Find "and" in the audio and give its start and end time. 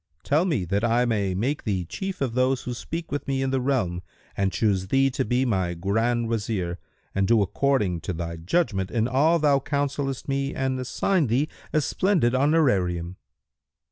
4.35-4.51, 7.13-7.27, 10.55-10.79